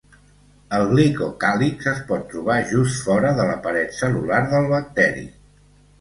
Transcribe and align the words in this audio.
El 0.77 0.85
glicocàlix 0.93 1.91
es 1.93 2.01
pot 2.09 2.25
trobar 2.33 2.57
just 2.71 2.99
fora 3.09 3.35
de 3.41 3.45
la 3.51 3.59
paret 3.67 3.97
cel·lular 3.99 4.41
del 4.55 4.71
bacteri. 4.77 5.29